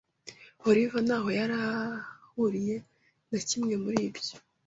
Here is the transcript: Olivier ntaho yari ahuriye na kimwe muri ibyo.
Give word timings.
Olivier 0.69 1.03
ntaho 1.05 1.29
yari 1.39 1.55
ahuriye 1.65 2.75
na 3.29 3.39
kimwe 3.47 3.73
muri 3.83 3.99
ibyo. 4.07 4.33